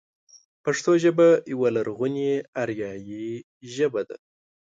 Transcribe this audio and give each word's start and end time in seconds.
پښتو 0.63 0.91
ژبه 1.03 1.27
يوه 1.53 1.69
لرغونې 1.75 2.31
اريايي 2.61 3.29
ژبه 3.73 4.01
ده. 4.09 4.17